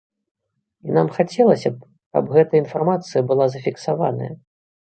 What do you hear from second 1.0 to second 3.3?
хацелася б, каб гэтая інфармацыя